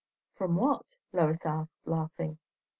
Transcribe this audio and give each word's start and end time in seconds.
"From 0.33 0.55
what?" 0.55 0.97
Lois 1.13 1.45
asked, 1.45 1.75
laughing. 1.85 2.39